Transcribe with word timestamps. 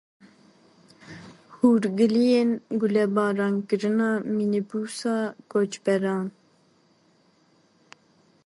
Hûrgiliyên 1.57 2.49
gulebarankirina 2.79 4.09
mînîbûsa 4.35 5.17
koçberan. 5.51 6.25